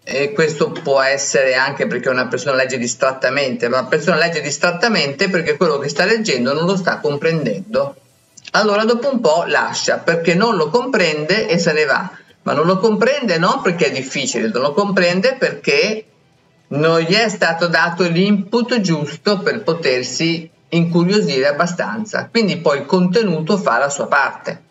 e 0.10 0.32
questo 0.32 0.72
può 0.72 1.02
essere 1.02 1.56
anche 1.56 1.86
perché 1.86 2.08
una 2.08 2.28
persona 2.28 2.56
legge 2.56 2.78
distrattamente, 2.78 3.68
ma 3.68 3.80
una 3.80 3.90
persona 3.90 4.16
legge 4.16 4.40
distrattamente 4.40 5.30
perché 5.30 5.58
quello 5.58 5.78
che 5.80 5.90
sta 5.90 6.06
leggendo 6.06 6.54
non 6.54 6.66
lo 6.66 6.78
sta 6.78 7.00
comprendendo. 7.00 7.94
Allora 8.52 8.86
dopo 8.86 9.12
un 9.12 9.20
po' 9.20 9.44
lascia 9.46 9.98
perché 9.98 10.34
non 10.34 10.56
lo 10.56 10.70
comprende 10.70 11.50
e 11.50 11.58
se 11.58 11.74
ne 11.74 11.84
va. 11.84 12.10
Ma 12.44 12.54
non 12.54 12.66
lo 12.66 12.78
comprende 12.78 13.38
non 13.38 13.62
perché 13.62 13.88
è 13.88 13.92
difficile, 13.92 14.48
non 14.48 14.62
lo 14.62 14.72
comprende 14.72 15.36
perché 15.38 16.06
non 16.70 17.00
gli 17.00 17.14
è 17.14 17.28
stato 17.28 17.68
dato 17.68 18.04
l'input 18.08 18.80
giusto 18.80 19.40
per 19.40 19.62
potersi 19.64 20.50
incuriosire 20.70 21.48
abbastanza. 21.48 22.30
Quindi 22.32 22.56
poi 22.60 22.78
il 22.78 22.86
contenuto 22.86 23.58
fa 23.58 23.78
la 23.78 23.90
sua 23.90 24.08
parte, 24.08 24.62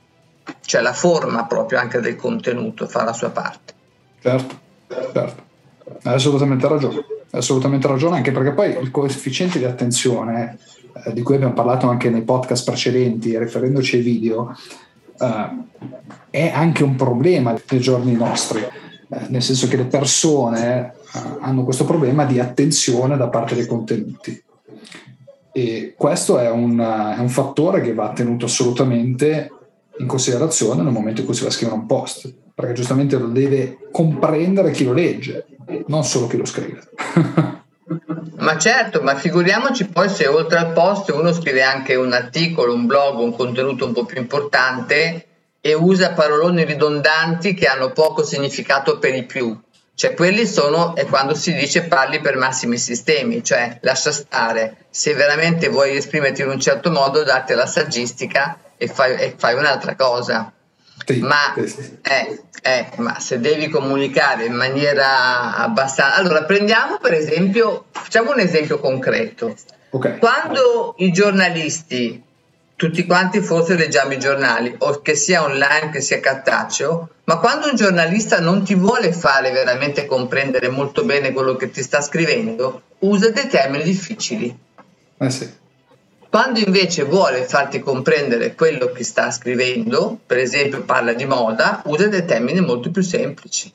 cioè 0.64 0.80
la 0.80 0.94
forma 0.94 1.44
proprio 1.44 1.78
anche 1.78 2.00
del 2.00 2.16
contenuto 2.16 2.86
fa 2.86 3.04
la 3.04 3.12
sua 3.12 3.28
parte. 3.28 3.74
Certo, 4.22 4.64
certo. 4.88 5.44
Hai 6.02 6.14
assolutamente 6.14 6.68
ragione. 6.68 6.96
Hai 7.30 7.40
assolutamente 7.40 7.86
ragione 7.86 8.16
anche 8.16 8.32
perché 8.32 8.52
poi 8.52 8.76
il 8.80 8.90
coefficiente 8.90 9.58
di 9.58 9.64
attenzione 9.64 10.58
eh, 11.04 11.12
di 11.12 11.22
cui 11.22 11.34
abbiamo 11.34 11.52
parlato 11.52 11.88
anche 11.88 12.08
nei 12.10 12.22
podcast 12.22 12.64
precedenti, 12.64 13.38
riferendoci 13.38 13.96
ai 13.96 14.02
video, 14.02 14.56
eh, 15.18 15.48
è 16.30 16.52
anche 16.54 16.82
un 16.82 16.96
problema 16.96 17.54
nei 17.70 17.80
giorni 17.80 18.12
nostri, 18.12 18.60
eh, 18.60 19.26
nel 19.28 19.42
senso 19.42 19.68
che 19.68 19.76
le 19.76 19.84
persone 19.84 20.94
eh, 21.14 21.20
hanno 21.40 21.64
questo 21.64 21.84
problema 21.84 22.24
di 22.24 22.38
attenzione 22.38 23.16
da 23.16 23.28
parte 23.28 23.54
dei 23.54 23.66
contenuti. 23.66 24.42
E 25.52 25.94
questo 25.96 26.38
è 26.38 26.50
un, 26.50 26.78
è 26.78 27.18
un 27.18 27.28
fattore 27.30 27.80
che 27.80 27.94
va 27.94 28.12
tenuto 28.12 28.44
assolutamente 28.44 29.50
in 29.98 30.06
considerazione 30.06 30.82
nel 30.82 30.92
momento 30.92 31.20
in 31.20 31.26
cui 31.26 31.34
si 31.34 31.42
va 31.42 31.48
a 31.48 31.52
scrivere 31.52 31.78
un 31.78 31.86
post, 31.86 32.32
perché 32.56 32.72
giustamente 32.72 33.18
lo 33.18 33.26
deve 33.26 33.76
comprendere 33.92 34.70
chi 34.70 34.84
lo 34.84 34.94
legge, 34.94 35.44
non 35.88 36.04
solo 36.04 36.26
chi 36.26 36.38
lo 36.38 36.46
scrive. 36.46 36.80
Ma 38.38 38.58
certo, 38.58 39.02
ma 39.02 39.14
figuriamoci 39.14 39.88
poi 39.88 40.08
se 40.08 40.26
oltre 40.26 40.58
al 40.58 40.72
post 40.72 41.10
uno 41.10 41.32
scrive 41.32 41.62
anche 41.62 41.94
un 41.94 42.12
articolo, 42.12 42.74
un 42.74 42.86
blog, 42.86 43.18
un 43.18 43.34
contenuto 43.34 43.86
un 43.86 43.92
po' 43.92 44.04
più 44.04 44.20
importante 44.20 45.26
e 45.60 45.74
usa 45.74 46.12
paroloni 46.12 46.64
ridondanti 46.64 47.54
che 47.54 47.66
hanno 47.66 47.90
poco 47.90 48.22
significato 48.22 48.98
per 48.98 49.14
i 49.14 49.24
più. 49.24 49.58
Cioè, 49.94 50.14
quelli 50.14 50.46
sono, 50.46 50.94
è 50.94 51.06
quando 51.06 51.34
si 51.34 51.54
dice 51.54 51.84
parli 51.84 52.20
per 52.20 52.36
massimi 52.36 52.76
sistemi, 52.76 53.42
cioè 53.42 53.78
lascia 53.80 54.12
stare. 54.12 54.86
Se 54.90 55.14
veramente 55.14 55.68
vuoi 55.68 55.96
esprimerti 55.96 56.42
in 56.42 56.48
un 56.48 56.60
certo 56.60 56.90
modo, 56.90 57.24
date 57.24 57.54
la 57.54 57.66
saggistica 57.66 58.58
e 58.76 58.86
fai, 58.86 59.16
e 59.16 59.34
fai 59.36 59.54
un'altra 59.54 59.96
cosa. 59.96 60.52
Sì, 61.04 61.20
ma, 61.20 61.54
sì. 61.54 61.98
Eh, 62.02 62.42
eh, 62.62 62.88
ma, 62.96 63.20
se 63.20 63.40
devi 63.40 63.68
comunicare 63.68 64.46
in 64.46 64.54
maniera 64.54 65.56
abbastanza... 65.56 66.16
Allora, 66.16 66.44
prendiamo 66.44 66.98
per 66.98 67.12
esempio, 67.12 67.86
facciamo 67.90 68.32
un 68.32 68.40
esempio 68.40 68.78
concreto. 68.78 69.54
Okay. 69.90 70.18
Quando 70.18 70.94
i 70.98 71.12
giornalisti 71.12 72.24
tutti 72.76 73.06
quanti 73.06 73.40
forse 73.40 73.74
leggiamo 73.74 74.12
i 74.12 74.18
giornali, 74.18 74.74
o 74.78 75.00
che 75.00 75.14
sia 75.14 75.42
online 75.42 75.88
che 75.90 76.02
sia 76.02 76.20
cartaceo, 76.20 77.08
ma 77.24 77.38
quando 77.38 77.68
un 77.70 77.74
giornalista 77.74 78.38
non 78.38 78.62
ti 78.62 78.74
vuole 78.74 79.12
fare 79.12 79.50
veramente 79.50 80.04
comprendere 80.04 80.68
molto 80.68 81.02
bene 81.04 81.32
quello 81.32 81.56
che 81.56 81.70
ti 81.70 81.82
sta 81.82 82.02
scrivendo, 82.02 82.82
usa 83.00 83.30
dei 83.30 83.48
termini 83.48 83.82
difficili. 83.82 84.56
Eh 85.18 85.30
sì. 85.30 85.50
Quando 86.36 86.58
invece 86.58 87.04
vuole 87.04 87.44
farti 87.44 87.80
comprendere 87.80 88.54
quello 88.54 88.92
che 88.92 89.04
sta 89.04 89.30
scrivendo, 89.30 90.18
per 90.26 90.36
esempio 90.36 90.82
parla 90.82 91.14
di 91.14 91.24
moda, 91.24 91.80
usa 91.86 92.08
dei 92.08 92.26
termini 92.26 92.60
molto 92.60 92.90
più 92.90 93.00
semplici. 93.00 93.72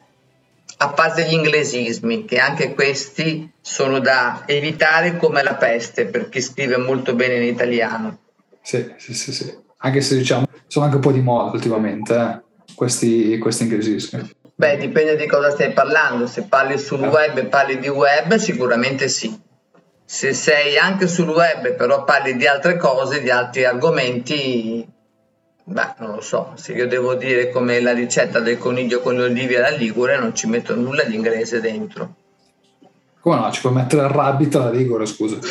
A 0.78 0.90
parte 0.90 1.28
gli 1.28 1.34
inglesismi, 1.34 2.24
che 2.26 2.38
anche 2.38 2.76
questi 2.76 3.52
sono 3.60 3.98
da 3.98 4.44
evitare 4.46 5.18
come 5.18 5.42
la 5.42 5.56
peste 5.56 6.06
per 6.06 6.30
chi 6.30 6.40
scrive 6.40 6.78
molto 6.78 7.16
bene 7.16 7.38
in 7.38 7.44
italiano 7.46 8.20
sì, 8.62 8.94
sì, 8.98 9.16
sì, 9.16 9.34
sì. 9.34 9.58
Anche 9.78 10.02
se 10.02 10.18
diciamo 10.18 10.46
sono 10.68 10.86
anche 10.86 10.98
un 10.98 11.02
po' 11.02 11.12
di 11.12 11.22
moda 11.22 11.50
ultimamente 11.54 12.14
eh, 12.14 12.42
questi, 12.76 13.40
questi 13.40 13.64
inglesismi. 13.64 14.30
Beh, 14.54 14.78
dipende 14.78 15.16
di 15.16 15.26
cosa 15.26 15.50
stai 15.50 15.74
parlando. 15.74 16.28
Se 16.28 16.44
parli 16.44 16.78
sul 16.78 17.06
eh. 17.06 17.08
web 17.08 17.38
e 17.40 17.46
parli 17.46 17.80
di 17.80 17.90
web, 17.90 18.36
sicuramente 18.36 19.08
sì. 19.08 19.50
Se 20.14 20.34
sei 20.34 20.78
anche 20.78 21.08
sul 21.08 21.30
web, 21.30 21.74
però 21.74 22.04
parli 22.04 22.36
di 22.36 22.46
altre 22.46 22.76
cose, 22.76 23.22
di 23.22 23.30
altri 23.30 23.64
argomenti, 23.64 24.86
beh, 25.64 25.94
non 26.00 26.16
lo 26.16 26.20
so. 26.20 26.52
Se 26.56 26.74
io 26.74 26.86
devo 26.86 27.16
dire 27.16 27.50
come 27.50 27.80
la 27.80 27.94
ricetta 27.94 28.42
del 28.42 28.58
coniglio 28.58 29.00
con 29.00 29.16
le 29.16 29.24
olive 29.24 29.56
alla 29.56 29.70
Ligure, 29.70 30.20
non 30.20 30.36
ci 30.36 30.48
metto 30.48 30.76
nulla 30.76 31.04
di 31.04 31.16
inglese 31.16 31.62
dentro. 31.62 32.16
Come 33.22 33.36
no? 33.38 33.50
Ci 33.54 33.62
puoi 33.62 33.72
mettere 33.72 34.02
il 34.02 34.10
rabbit 34.10 34.54
alla 34.54 34.70
Ligure, 34.70 35.06
scusa. 35.06 35.38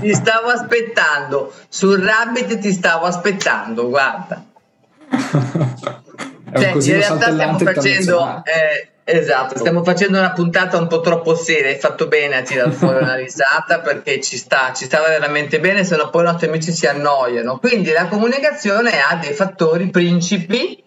ti 0.00 0.12
stavo 0.12 0.48
aspettando. 0.48 1.54
Sul 1.70 1.98
Rabbit 2.00 2.58
ti 2.58 2.72
stavo 2.72 3.06
aspettando, 3.06 3.88
guarda. 3.88 4.44
cioè, 6.54 6.72
in 6.74 6.80
realtà 6.82 7.32
stiamo 7.32 7.58
facendo... 7.60 8.42
Eh, 8.44 8.90
esatto, 9.08 9.56
stiamo 9.56 9.84
facendo 9.84 10.18
una 10.18 10.32
puntata 10.32 10.78
un 10.78 10.88
po' 10.88 11.00
troppo 11.00 11.36
seria. 11.36 11.68
Hai 11.68 11.78
fatto 11.78 12.08
bene 12.08 12.36
a 12.36 12.42
tirare 12.42 12.72
fuori 12.72 13.02
una 13.02 13.14
risata 13.14 13.80
perché 13.84 14.20
ci 14.20 14.36
sta, 14.36 14.72
ci 14.74 14.84
stava 14.84 15.08
veramente 15.08 15.60
bene, 15.60 15.84
se 15.84 15.96
no 15.96 16.10
poi 16.10 16.22
i 16.22 16.26
nostri 16.26 16.48
amici 16.48 16.72
si 16.72 16.86
annoiano. 16.86 17.58
Quindi 17.58 17.92
la 17.92 18.08
comunicazione 18.08 18.90
ha 19.00 19.16
dei 19.16 19.32
fattori 19.32 19.90
principi 19.90 20.82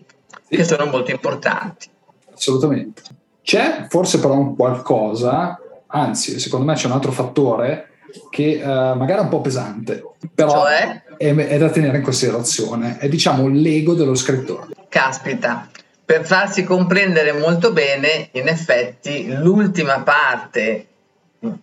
sì. 0.47 0.55
che 0.55 0.63
sono 0.65 0.85
molto 0.85 1.11
importanti. 1.11 1.89
Assolutamente. 2.33 3.01
C'è 3.41 3.87
forse 3.89 4.19
però 4.19 4.33
un 4.33 4.55
qualcosa, 4.55 5.57
anzi, 5.87 6.39
secondo 6.39 6.65
me 6.65 6.75
c'è 6.75 6.87
un 6.87 6.93
altro 6.93 7.11
fattore 7.11 7.89
che 8.29 8.61
uh, 8.61 8.67
magari 8.67 9.19
è 9.19 9.23
un 9.23 9.29
po' 9.29 9.41
pesante, 9.41 10.03
però 10.33 10.51
cioè? 10.51 11.03
è, 11.17 11.33
è, 11.33 11.57
da 11.57 11.69
tenere 11.69 11.97
in 11.97 12.03
considerazione. 12.03 12.97
È 12.97 13.07
diciamo 13.07 13.47
l'ego 13.47 13.93
dello 13.93 14.15
scrittore. 14.15 14.67
Caspita, 14.89 15.69
per 16.09 16.25
farsi 16.25 16.63
comprendere 16.63 17.33
molto 17.33 17.71
bene, 17.71 18.29
in 18.31 18.47
effetti, 18.47 19.31
l'ultima 19.31 20.01
parte, 20.01 20.87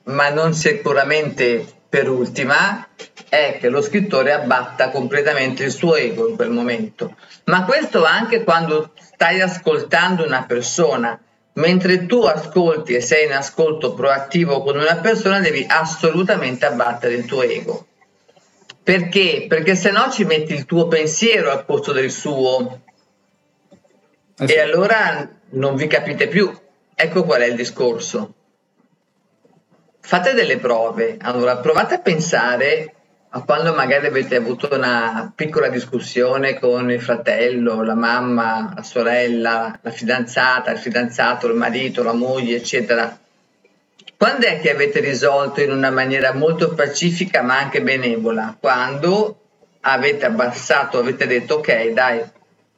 ma 0.04 0.28
non 0.28 0.54
sicuramente 0.54 1.66
per 1.88 2.08
ultima, 2.08 2.86
è 3.28 3.58
che 3.60 3.68
lo 3.68 3.82
scrittore 3.82 4.32
abbatta 4.32 4.90
completamente 4.90 5.64
il 5.64 5.72
suo 5.72 5.96
ego 5.96 6.28
in 6.28 6.36
quel 6.36 6.50
momento. 6.50 7.16
Ma 7.46 7.64
questo 7.64 8.04
anche 8.04 8.44
quando 8.44 8.92
stai 8.94 9.40
ascoltando 9.40 10.24
una 10.24 10.44
persona 10.44 11.20
Mentre 11.54 12.04
tu 12.04 12.20
ascolti 12.20 12.92
e 12.92 13.00
sei 13.00 13.24
in 13.24 13.32
ascolto 13.32 13.94
proattivo 13.94 14.62
con 14.62 14.76
una 14.76 14.96
persona, 14.96 15.40
devi 15.40 15.64
assolutamente 15.66 16.66
abbattere 16.66 17.14
il 17.14 17.24
tuo 17.24 17.42
ego. 17.42 17.86
Perché? 18.82 19.46
Perché 19.48 19.74
se 19.74 19.90
no 19.90 20.10
ci 20.10 20.24
metti 20.24 20.52
il 20.52 20.66
tuo 20.66 20.86
pensiero 20.86 21.50
al 21.50 21.64
posto 21.64 21.92
del 21.92 22.10
suo. 22.10 22.82
Eh 24.38 24.46
sì. 24.46 24.54
E 24.54 24.60
allora 24.60 25.28
non 25.50 25.76
vi 25.76 25.86
capite 25.86 26.28
più. 26.28 26.52
Ecco 26.94 27.24
qual 27.24 27.42
è 27.42 27.46
il 27.46 27.56
discorso. 27.56 28.34
Fate 30.00 30.34
delle 30.34 30.58
prove. 30.58 31.16
Allora, 31.20 31.56
provate 31.56 31.94
a 31.94 31.98
pensare 31.98 32.92
a 33.30 33.42
quando 33.42 33.74
magari 33.74 34.06
avete 34.06 34.36
avuto 34.36 34.68
una 34.72 35.30
piccola 35.34 35.68
discussione 35.68 36.58
con 36.58 36.90
il 36.90 37.00
fratello, 37.02 37.82
la 37.82 37.94
mamma, 37.94 38.72
la 38.74 38.82
sorella, 38.82 39.78
la 39.82 39.90
fidanzata, 39.90 40.70
il 40.70 40.78
fidanzato, 40.78 41.46
il 41.46 41.54
marito, 41.54 42.02
la 42.02 42.14
moglie, 42.14 42.56
eccetera, 42.56 43.18
Quando 44.16 44.46
è 44.46 44.60
che 44.60 44.70
avete 44.70 45.00
risolto 45.00 45.60
in 45.60 45.70
una 45.70 45.90
maniera 45.90 46.32
molto 46.32 46.72
pacifica 46.72 47.42
ma 47.42 47.58
anche 47.58 47.82
benevola? 47.82 48.56
Quando 48.58 49.40
avete 49.80 50.24
abbassato, 50.24 50.98
avete 50.98 51.26
detto 51.26 51.56
ok 51.56 51.88
dai, 51.90 52.22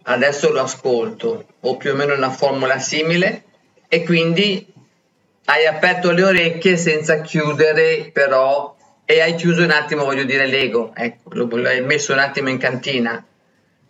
adesso 0.08 0.50
lo 0.50 0.62
ascolto, 0.62 1.46
o 1.60 1.76
più 1.76 1.92
o 1.92 1.94
meno 1.94 2.14
una 2.14 2.30
formula 2.30 2.78
simile, 2.78 3.44
e 3.88 4.04
quindi 4.04 4.66
hai 5.46 5.66
aperto 5.66 6.10
le 6.10 6.24
orecchie 6.24 6.76
senza 6.76 7.20
chiudere 7.20 8.10
però, 8.12 8.76
e 9.04 9.20
hai 9.20 9.34
chiuso 9.34 9.62
un 9.62 9.70
attimo, 9.70 10.04
voglio 10.04 10.24
dire, 10.24 10.46
l'ego, 10.46 10.92
ecco, 10.94 11.30
l'hai 11.56 11.82
messo 11.82 12.12
un 12.12 12.18
attimo 12.18 12.48
in 12.48 12.58
cantina. 12.58 13.24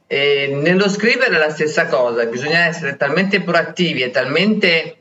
E 0.07 0.51
nello 0.53 0.89
scrivere 0.89 1.35
è 1.35 1.39
la 1.39 1.51
stessa 1.51 1.87
cosa, 1.87 2.25
bisogna 2.27 2.67
essere 2.67 2.97
talmente 2.97 3.43
proattivi 3.43 4.03
e 4.03 4.11
talmente 4.11 4.97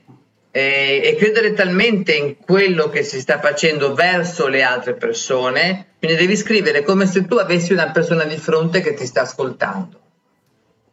e 0.50 1.14
credere 1.16 1.52
talmente 1.52 2.14
in 2.14 2.38
quello 2.38 2.88
che 2.88 3.04
si 3.04 3.20
sta 3.20 3.38
facendo 3.38 3.94
verso 3.94 4.48
le 4.48 4.62
altre 4.62 4.94
persone, 4.94 5.94
quindi 5.98 6.16
devi 6.16 6.36
scrivere 6.36 6.82
come 6.82 7.06
se 7.06 7.26
tu 7.26 7.36
avessi 7.36 7.72
una 7.72 7.90
persona 7.90 8.24
di 8.24 8.36
fronte 8.36 8.80
che 8.80 8.94
ti 8.94 9.06
sta 9.06 9.20
ascoltando, 9.20 10.00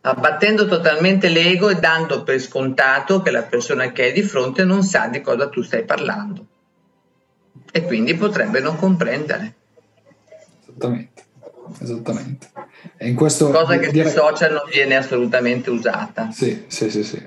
abbattendo 0.06 0.68
totalmente 0.68 1.30
l'ego 1.30 1.70
e 1.70 1.76
dando 1.76 2.24
per 2.24 2.40
scontato 2.40 3.22
che 3.22 3.32
la 3.32 3.42
persona 3.42 3.92
che 3.92 4.04
hai 4.04 4.14
di 4.14 4.22
fronte 4.22 4.64
non 4.64 4.84
sa 4.84 5.08
di 5.08 5.22
cosa 5.22 5.50
tu 5.50 5.64
stai 5.64 5.84
parlando 5.84 6.46
e 7.72 7.82
quindi 7.84 8.14
potrebbe 8.14 8.60
non 8.60 8.76
comprendere. 8.76 9.54
Esattamente, 10.62 11.24
esattamente. 11.82 12.50
E 12.98 13.10
in 13.10 13.16
questo, 13.16 13.50
cosa 13.50 13.78
che 13.78 13.92
dire... 13.92 14.10
sui 14.10 14.20
social 14.20 14.54
non 14.54 14.70
viene 14.72 14.96
assolutamente 14.96 15.72
usata. 15.72 16.30
Sì, 16.32 16.66
sì, 16.68 16.90
sì, 16.92 17.04
sì. 17.04 17.22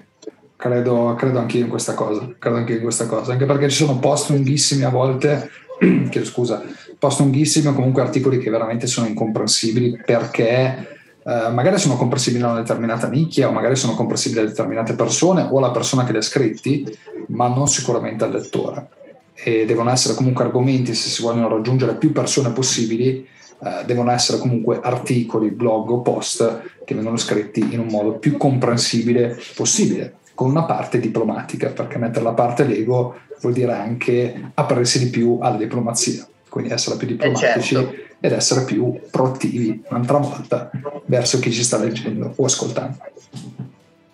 Credo, 0.57 1.15
credo 1.19 1.39
anche 1.39 1.59
in 1.59 1.69
questa 1.69 1.95
cosa, 1.95 2.29
credo 2.39 2.57
anche 2.57 2.75
in 2.75 2.81
questa 2.81 3.07
cosa, 3.07 3.33
anche 3.33 3.45
perché 3.45 3.69
ci 3.69 3.85
sono 3.85 3.99
post 3.99 4.31
lunghissimi 4.31 4.85
a 4.85 4.89
volte, 4.89 5.51
che 6.11 6.25
scusa, 6.25 6.63
post 6.99 7.21
lunghissimi 7.21 7.67
o 7.69 7.75
comunque 7.75 8.03
articoli 8.03 8.39
che 8.39 8.51
veramente 8.51 8.87
sono 8.87 9.07
incomprensibili 9.07 10.01
perché 10.05 10.98
eh, 11.29 11.51
magari 11.51 11.77
sono 11.77 11.97
comprensibili 11.97 12.43
a 12.43 12.49
una 12.49 12.61
determinata 12.61 13.07
nicchia 13.07 13.49
o 13.49 13.53
magari 13.53 13.77
sono 13.77 13.95
comprensibili 13.95 14.41
a 14.41 14.47
determinate 14.47 14.95
persone 14.95 15.47
o 15.51 15.59
alla 15.59 15.71
persona 15.71 16.05
che 16.05 16.13
li 16.13 16.19
ha 16.19 16.23
scritti, 16.23 16.99
ma 17.27 17.49
non 17.49 17.69
sicuramente 17.69 18.25
al 18.25 18.33
lettore. 18.33 18.89
E 19.35 19.67
devono 19.67 19.91
essere 19.91 20.15
comunque 20.15 20.45
argomenti, 20.45 20.95
se 20.95 21.11
si 21.11 21.21
vogliono 21.21 21.49
raggiungere 21.49 21.97
più 21.97 22.13
persone 22.13 22.51
possibili, 22.51 23.29
eh, 23.63 23.85
devono 23.85 24.11
essere 24.11 24.39
comunque 24.39 24.81
articoli, 24.83 25.51
blog 25.51 25.91
o 25.91 26.01
post 26.01 26.63
che 26.87 26.95
vengono 26.95 27.19
scritti 27.19 27.75
in 27.75 27.81
un 27.81 27.89
modo 27.89 28.13
più 28.13 28.39
comprensibile 28.39 29.39
possibile 29.55 30.15
con 30.35 30.49
una 30.49 30.65
parte 30.65 30.99
diplomatica, 30.99 31.69
perché 31.69 31.99
mettere 31.99 32.25
la 32.25 32.33
parte 32.33 32.65
l'ego 32.65 33.17
vuol 33.43 33.53
dire 33.53 33.75
anche 33.75 34.53
aprirsi 34.55 34.99
di 34.99 35.11
più 35.11 35.39
alla 35.43 35.59
diplomazia, 35.59 36.27
quindi 36.49 36.73
essere 36.73 36.97
più 36.97 37.07
diplomatici 37.07 37.75
eh 37.75 37.79
certo. 37.79 38.08
Ed 38.21 38.33
essere 38.33 38.65
più 38.65 39.01
proattivi 39.11 39.83
un'altra 39.89 40.19
volta 40.19 40.71
verso 41.07 41.39
chi 41.39 41.53
ci 41.53 41.63
sta 41.63 41.79
leggendo 41.79 42.33
o 42.37 42.45
ascoltando. 42.45 42.99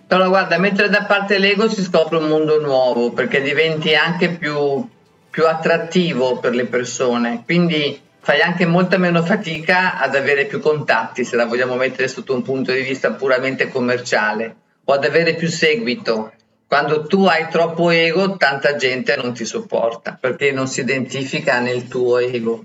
Allora, 0.09 0.29
guarda, 0.29 0.59
mettere 0.59 0.89
da 0.89 1.05
parte 1.05 1.39
l'ego 1.39 1.69
si 1.69 1.83
scopre 1.83 2.19
un 2.19 2.29
mondo 2.29 2.61
nuovo 2.61 3.13
perché 3.13 3.43
diventi 3.43 3.95
anche 3.95 4.31
più, 4.31 4.87
più 5.31 5.47
attrattivo 5.47 6.39
per 6.39 6.55
le 6.55 6.67
persone, 6.67 7.43
quindi 7.45 8.01
fai 8.21 8.41
anche 8.41 8.65
molta 8.65 8.97
meno 8.97 9.23
fatica 9.23 9.99
ad 9.99 10.15
avere 10.15 10.45
più 10.45 10.61
contatti 10.61 11.25
se 11.25 11.37
la 11.37 11.47
vogliamo 11.47 11.75
mettere 11.75 12.09
sotto 12.09 12.33
un 12.33 12.43
punto 12.43 12.73
di 12.73 12.83
vista 12.83 13.13
puramente 13.13 13.69
commerciale 13.69 14.57
o 14.85 14.93
ad 14.93 15.05
avere 15.05 15.35
più 15.35 15.49
seguito. 15.49 16.33
Quando 16.67 17.07
tu 17.07 17.25
hai 17.25 17.49
troppo 17.51 17.91
ego, 17.91 18.37
tanta 18.37 18.77
gente 18.77 19.17
non 19.17 19.35
ti 19.35 19.45
sopporta 19.45 20.17
perché 20.19 20.53
non 20.53 20.69
si 20.69 20.81
identifica 20.81 21.61
nel 21.61 21.89
tuo 21.89 22.19
ego. 22.19 22.65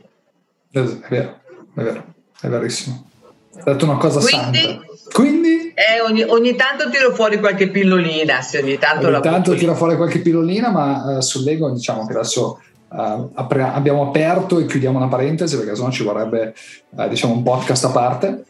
È 0.71 0.79
vero, 1.09 1.39
è 1.73 1.81
vero, 1.81 2.03
è 2.41 2.47
verissimo. 2.47 3.09
Hai 3.55 3.73
detto 3.73 3.85
una 3.85 3.97
cosa 3.97 4.19
Quindi, 4.19 4.59
santa. 4.59 4.85
Quindi? 5.11 5.73
Eh, 5.73 6.01
ogni, 6.01 6.23
ogni, 6.23 6.55
tanto 6.55 6.89
tiro 6.89 7.13
fuori 7.13 7.39
qualche 7.39 7.69
pillolina, 7.69 8.41
se 8.41 8.59
ogni 8.59 8.77
tanto 8.77 9.07
ogni 9.07 9.21
tanto 9.21 9.55
tiro 9.55 9.73
fuori 9.73 9.95
qualche 9.95 10.19
pillolina, 10.19 10.69
ma 10.69 11.17
uh, 11.17 11.21
sull'ego 11.21 11.71
diciamo 11.71 12.05
che 12.05 12.13
adesso 12.13 12.61
Uh, 12.91 13.29
apri- 13.35 13.61
abbiamo 13.61 14.07
aperto 14.07 14.57
e 14.57 14.65
chiudiamo 14.65 14.97
una 14.97 15.07
parentesi 15.07 15.55
perché 15.55 15.75
sennò 15.75 15.91
ci 15.91 16.01
vorrebbe 16.01 16.55
uh, 16.89 17.07
diciamo 17.07 17.33
un 17.33 17.43
podcast 17.43 17.85
a 17.85 17.91
parte. 17.91 18.43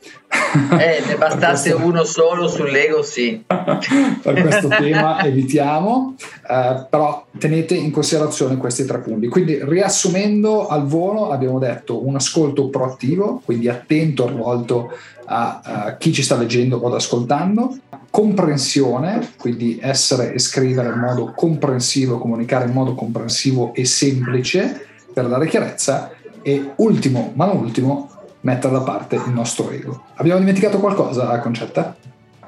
Eh, 0.80 1.04
ne 1.06 1.16
bastasse 1.20 1.72
questo... 1.72 1.88
uno 1.88 2.04
solo 2.06 2.48
sull'ego 2.48 3.04
sì. 3.04 3.44
Per 3.46 4.42
questo 4.42 4.70
tema 4.70 5.22
evitiamo. 5.24 6.16
Uh, 6.48 6.86
però 6.90 7.26
tenete 7.38 7.76
in 7.76 7.92
considerazione 7.92 8.56
questi 8.56 8.86
tre 8.86 9.00
punti. 9.00 9.28
Quindi 9.28 9.60
riassumendo 9.62 10.68
al 10.68 10.86
volo 10.86 11.32
abbiamo 11.32 11.60
detto 11.60 12.06
un 12.06 12.16
ascolto 12.16 12.70
proattivo 12.70 13.42
quindi 13.44 13.68
attento 13.68 14.28
rivolto 14.28 14.92
a, 15.26 15.60
a 15.64 15.98
chi 15.98 16.12
ci 16.14 16.24
sta 16.24 16.36
leggendo 16.36 16.78
o 16.78 16.96
ascoltando 16.96 17.76
comprensione, 18.10 19.34
quindi 19.38 19.80
essere 19.82 20.34
e 20.34 20.40
scrivere 20.40 20.90
in 20.90 21.00
modo 21.00 21.34
comprensivo, 21.36 22.18
comunicare 22.18 22.66
in 22.66 22.74
modo 22.74 22.96
comprensivo 22.96 23.74
e 23.74 23.86
semplice 23.86 24.88
per 25.14 25.28
dare 25.28 25.48
chiarezza 25.48 26.12
e 26.42 26.72
ultimo, 26.78 27.32
ma 27.36 27.46
non 27.46 27.58
ultimo, 27.58 28.10
mettere 28.42 28.74
da 28.74 28.82
parte 28.82 29.16
il 29.16 29.32
nostro 29.32 29.70
ego. 29.72 30.04
Abbiamo 30.16 30.40
dimenticato 30.40 30.80
qualcosa, 30.80 31.40
Concetta? 31.40 31.96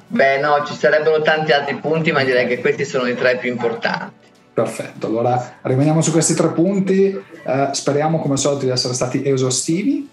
Beh 0.08 0.40
no, 0.40 0.64
ci 0.66 0.74
sarebbero 0.74 1.22
tanti 1.22 1.52
altri 1.52 1.76
punti, 1.76 2.12
ma 2.12 2.24
direi 2.24 2.48
che 2.48 2.60
questi 2.60 2.84
sono 2.84 3.08
i 3.08 3.16
tre 3.16 3.38
più 3.38 3.50
importanti. 3.50 4.20
Perfetto, 4.54 5.08
allora 5.08 5.60
rimaniamo 5.62 6.02
su 6.02 6.12
questi 6.12 6.34
tre 6.34 6.50
punti, 6.50 7.06
eh, 7.06 7.70
speriamo 7.72 8.20
come 8.20 8.34
al 8.34 8.40
solito 8.40 8.66
di 8.66 8.72
essere 8.72 8.94
stati 8.94 9.26
esaustivi 9.26 10.10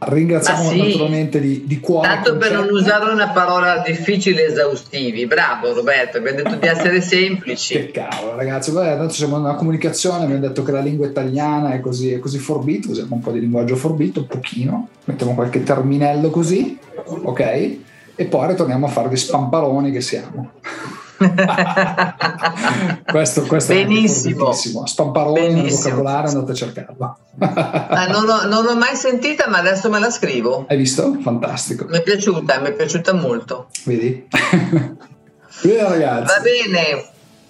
Ringraziamo 0.00 0.70
sì, 0.70 0.78
naturalmente 0.78 1.40
di, 1.40 1.64
di 1.66 1.80
cuore. 1.80 2.06
Tanto 2.06 2.36
per 2.36 2.52
non 2.52 2.68
usare 2.70 3.10
una 3.10 3.30
parola 3.30 3.82
difficile 3.84 4.46
esaustivi. 4.46 5.26
Bravo 5.26 5.74
Roberto, 5.74 6.18
abbiamo 6.18 6.36
detto 6.36 6.54
di 6.54 6.66
essere 6.68 7.00
semplici. 7.00 7.74
che 7.74 7.90
cavolo 7.90 8.36
ragazzi, 8.36 8.70
Beh, 8.70 8.90
adesso 8.90 9.16
siamo 9.16 9.38
nella 9.38 9.54
comunicazione, 9.54 10.22
abbiamo 10.22 10.40
detto 10.40 10.62
che 10.62 10.70
la 10.70 10.80
lingua 10.80 11.06
italiana 11.06 11.72
è 11.72 11.80
così, 11.80 12.12
è 12.12 12.20
così 12.20 12.38
forbito, 12.38 12.90
usiamo 12.90 13.16
un 13.16 13.20
po' 13.20 13.32
di 13.32 13.40
linguaggio 13.40 13.74
forbito, 13.74 14.20
un 14.20 14.26
pochino, 14.28 14.88
mettiamo 15.04 15.34
qualche 15.34 15.64
terminello 15.64 16.30
così, 16.30 16.78
ok? 17.04 17.76
E 18.14 18.24
poi 18.24 18.46
ritorniamo 18.46 18.86
a 18.86 18.88
fare 18.88 19.08
gli 19.08 19.16
spamparoni 19.16 19.90
che 19.90 20.00
siamo. 20.00 20.52
questo, 23.10 23.42
questo 23.42 23.72
Benissimo. 23.72 24.52
è 24.52 24.54
Spamparoni 24.86 25.52
nel 25.54 25.70
vocabolario, 25.70 26.30
andate 26.30 26.52
a 26.52 26.54
cercarlo. 26.54 27.18
ah, 27.38 28.06
non, 28.08 28.24
l'ho, 28.24 28.46
non, 28.46 28.64
l'ho, 28.64 28.76
mai 28.76 28.94
sentita, 28.94 29.48
ma 29.48 29.58
adesso 29.58 29.90
me 29.90 29.98
la 29.98 30.10
scrivo. 30.10 30.66
Hai 30.68 30.76
visto? 30.76 31.16
Fantastico. 31.20 31.86
Mi 31.86 31.98
è 31.98 32.02
piaciuta, 32.02 32.60
mi 32.60 32.68
è 32.68 32.72
piaciuta 32.72 33.12
molto. 33.14 33.66
Vedi? 33.84 34.28
bene, 35.62 35.82
ragazzi. 35.82 36.26
Va 36.26 36.40
bene. 36.40 37.04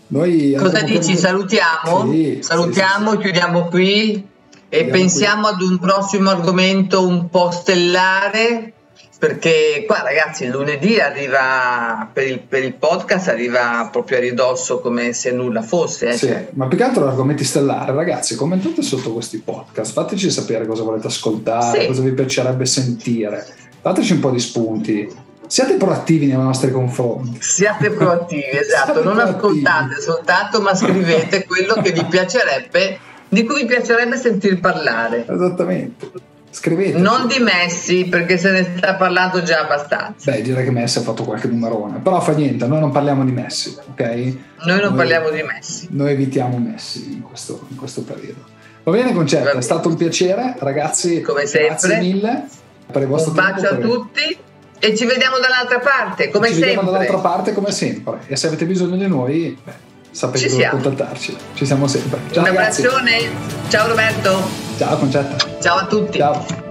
Noi 0.09 0.54
Cosa 0.59 0.81
dici? 0.81 1.12
Che... 1.12 1.18
Salutiamo? 1.18 2.11
Sì, 2.11 2.38
Salutiamo, 2.40 3.11
sì, 3.11 3.16
sì, 3.16 3.22
chiudiamo 3.22 3.66
qui 3.66 4.26
e 4.70 4.78
Andiamo 4.78 4.98
pensiamo 4.98 5.48
qui. 5.48 5.54
ad 5.54 5.61
un 5.70 5.78
prossimo 5.78 6.31
argomento 6.31 7.07
un 7.07 7.28
po' 7.28 7.50
stellare 7.50 8.72
perché 9.18 9.83
qua 9.85 10.02
ragazzi 10.02 10.44
il 10.44 10.50
lunedì 10.50 11.00
arriva 11.00 12.09
per 12.12 12.28
il, 12.28 12.38
per 12.38 12.62
il, 12.62 12.74
podcast 12.74 13.26
arriva 13.26 13.88
proprio 13.90 14.18
a 14.18 14.20
ridosso 14.20 14.78
come 14.78 15.12
se 15.12 15.33
nulla 15.33 15.61
fosse 15.61 16.11
eh? 16.11 16.16
sì, 16.16 16.33
ma 16.50 16.68
più 16.68 16.78
che 16.78 16.85
altro 16.85 17.09
argomenti 17.09 17.42
stellari 17.42 17.92
ragazzi 17.92 18.37
commentate 18.37 18.81
sotto 18.81 19.12
questi 19.12 19.38
podcast? 19.38 19.92
Fateci 19.92 20.31
sapere 20.31 20.66
cosa 20.66 20.85
volete 20.85 21.09
ascoltare 21.09 21.81
sì. 21.81 21.87
cosa 21.88 22.02
vi 22.02 22.12
piacerebbe 22.12 22.64
sentire. 22.64 23.44
Fateci 23.81 24.12
un 24.12 24.20
po' 24.20 24.31
di 24.31 24.38
spunti. 24.38 25.16
Siate 25.46 25.74
proattivi 25.74 26.26
nei 26.26 26.37
nostri 26.37 26.70
confronti. 26.70 27.38
Siate 27.40 27.90
proattivi 27.92 28.50
esatto. 28.50 28.92
Siate 28.92 29.02
non 29.02 29.14
proattivi. 29.14 29.64
ascoltate 29.64 30.00
soltanto 30.00 30.61
ma 30.61 30.74
scrivete 30.74 31.44
quello 31.44 31.74
che 31.83 31.90
vi 31.90 32.04
piacerebbe 32.04 32.98
di 33.28 33.44
cui 33.44 33.62
vi 33.62 33.66
piacerebbe 33.66 34.16
sentir 34.16 34.61
parlare. 34.61 35.26
Esattamente 35.28 36.37
Scrivete. 36.59 36.99
Non 36.99 37.29
di 37.29 37.38
Messi, 37.38 38.07
perché 38.07 38.37
se 38.37 38.51
ne 38.51 38.75
sta 38.77 38.97
parlando 38.97 39.44
già 39.44 39.61
abbastanza. 39.61 40.33
Beh, 40.33 40.42
direi 40.42 40.64
che 40.64 40.73
Messi 40.73 40.99
ha 40.99 41.03
fatto 41.03 41.23
qualche 41.23 41.47
numerone, 41.47 42.01
però 42.03 42.21
fa 42.21 42.33
niente, 42.33 42.66
noi 42.66 42.81
non 42.81 42.90
parliamo 42.90 43.25
di 43.25 43.31
Messi, 43.31 43.77
ok? 43.90 44.01
Noi 44.01 44.35
non 44.64 44.79
noi, 44.81 44.94
parliamo 44.97 45.31
di 45.31 45.40
Messi. 45.44 45.87
Noi 45.90 46.11
evitiamo 46.11 46.59
Messi 46.59 47.12
in 47.12 47.23
questo, 47.23 47.64
in 47.68 47.77
questo 47.77 48.03
periodo. 48.03 48.40
Va 48.83 48.90
bene, 48.90 49.12
Concetta, 49.12 49.53
è 49.53 49.61
stato 49.61 49.88
un 49.88 49.94
piacere, 49.94 50.57
ragazzi. 50.59 51.21
Come 51.21 51.47
sempre. 51.47 51.68
Grazie 51.68 51.99
mille 52.01 52.49
per 52.90 53.03
il 53.03 53.09
vostro 53.09 53.31
un 53.31 53.37
tempo. 53.37 53.61
Bacio 53.61 53.75
a 53.75 53.77
tutti 53.77 54.38
e 54.81 54.97
ci 54.97 55.07
vediamo 55.07 55.38
dall'altra 55.38 55.79
parte, 55.79 56.29
come 56.29 56.49
ci 56.49 56.55
sempre. 56.55 56.71
Ci 56.71 56.75
vediamo 56.75 56.90
dall'altra 56.90 57.18
parte, 57.18 57.53
come 57.53 57.71
sempre. 57.71 58.18
E 58.27 58.35
se 58.35 58.49
avete 58.49 58.66
bisogno 58.66 58.97
di 58.97 59.07
noi, 59.07 59.57
beh, 59.62 59.73
sapete 60.11 60.49
dove 60.49 60.68
contattarci. 60.71 61.37
Ci 61.55 61.64
siamo 61.64 61.87
sempre. 61.87 62.18
Ciao, 62.33 62.42
Un 62.42 62.49
abbraccione. 62.49 63.21
Ciao 63.68 63.87
Roberto. 63.87 64.67
Ciao 64.79 64.97
Concetta. 64.97 65.37
Ciao 65.61 65.79
a 65.79 65.87
tutti. 65.87 66.19
Ciao. 66.19 66.67